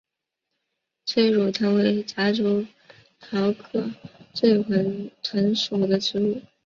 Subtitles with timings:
[1.05, 2.65] 催乳藤为夹竹
[3.19, 3.87] 桃科
[4.33, 6.41] 醉魂藤属的植物。